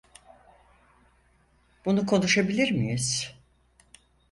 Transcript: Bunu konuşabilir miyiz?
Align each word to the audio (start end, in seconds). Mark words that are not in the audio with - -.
Bunu 1.85 2.05
konuşabilir 2.05 2.71
miyiz? 2.71 3.35